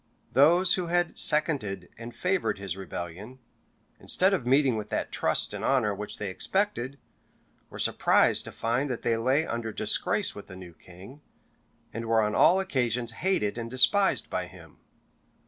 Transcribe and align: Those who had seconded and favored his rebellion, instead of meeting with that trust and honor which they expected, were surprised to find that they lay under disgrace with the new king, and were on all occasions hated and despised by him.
Those 0.31 0.73
who 0.73 0.87
had 0.87 1.19
seconded 1.19 1.89
and 1.95 2.15
favored 2.15 2.57
his 2.57 2.75
rebellion, 2.75 3.37
instead 3.99 4.33
of 4.33 4.47
meeting 4.47 4.75
with 4.75 4.89
that 4.89 5.11
trust 5.11 5.53
and 5.53 5.63
honor 5.63 5.93
which 5.93 6.17
they 6.17 6.31
expected, 6.31 6.97
were 7.69 7.77
surprised 7.77 8.45
to 8.45 8.51
find 8.51 8.89
that 8.89 9.03
they 9.03 9.15
lay 9.15 9.45
under 9.45 9.71
disgrace 9.71 10.33
with 10.33 10.47
the 10.47 10.55
new 10.55 10.73
king, 10.73 11.21
and 11.93 12.07
were 12.07 12.21
on 12.23 12.33
all 12.33 12.59
occasions 12.59 13.11
hated 13.11 13.59
and 13.59 13.69
despised 13.69 14.27
by 14.27 14.47
him. 14.47 14.79